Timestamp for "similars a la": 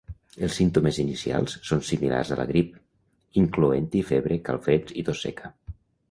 1.89-2.45